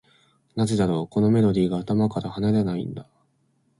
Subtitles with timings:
[0.55, 3.07] なぜだろう、このメロディーが頭から離れないんだ。